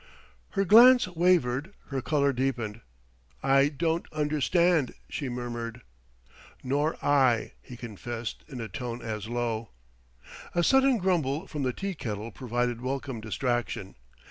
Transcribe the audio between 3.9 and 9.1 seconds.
understand..." she murmured. "Nor I," he confessed in a tone